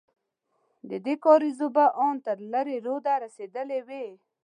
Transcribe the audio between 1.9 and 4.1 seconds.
ان تر لېرې روده رسېدلې وې.